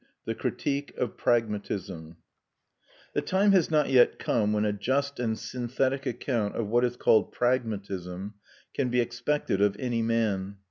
[0.25, 2.15] THE CRITIQUE OF PRAGMATISM
[3.13, 6.95] The time has not yet come when a just and synthetic account of what is
[6.97, 8.33] called pragmatism
[8.73, 10.57] can be expected of any man.